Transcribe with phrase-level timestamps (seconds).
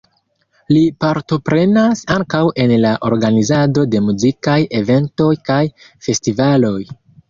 [0.69, 6.79] Li partoprenas ankaŭ en la organizado de muzikaj eventoj kaj festivaloj.